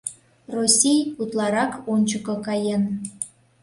Россий 0.55 1.01
утларак 1.21 1.71
ончыко 1.93 2.35
каен. 2.45 2.83